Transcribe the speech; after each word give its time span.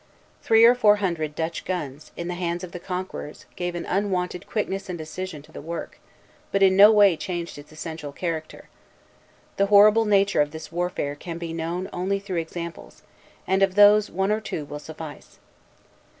Three 0.41 0.65
or 0.65 0.73
four 0.73 0.95
hundred 0.95 1.35
Dutch 1.35 1.63
guns, 1.63 2.11
in 2.17 2.27
the 2.27 2.33
hands 2.33 2.63
of 2.63 2.71
the 2.71 2.79
conquerors, 2.79 3.45
gave 3.55 3.75
an 3.75 3.85
unwonted 3.85 4.47
quickness 4.47 4.89
and 4.89 4.97
decision 4.97 5.43
to 5.43 5.51
the 5.51 5.61
work, 5.61 5.99
but 6.51 6.63
in 6.63 6.75
no 6.75 6.91
way 6.91 7.15
changed 7.15 7.59
its 7.59 7.71
essential 7.71 8.11
character. 8.11 8.67
The 9.57 9.67
horrible 9.67 10.05
nature 10.05 10.41
of 10.41 10.49
this 10.49 10.71
warfare 10.71 11.13
can 11.13 11.37
be 11.37 11.53
known 11.53 11.87
only 11.93 12.17
through 12.17 12.37
examples; 12.41 13.03
and 13.45 13.61
of 13.61 13.75
these 13.75 14.09
one 14.09 14.31
or 14.31 14.41
two 14.41 14.65
will 14.65 14.79
suffice. 14.79 15.37